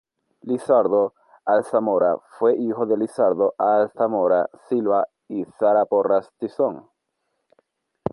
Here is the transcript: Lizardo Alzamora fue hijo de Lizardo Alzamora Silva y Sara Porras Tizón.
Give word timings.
Lizardo 0.45 1.13
Alzamora 1.45 2.17
fue 2.39 2.57
hijo 2.57 2.87
de 2.87 2.97
Lizardo 2.97 3.53
Alzamora 3.59 4.49
Silva 4.67 5.07
y 5.27 5.45
Sara 5.59 5.85
Porras 5.85 6.31
Tizón. 6.39 6.89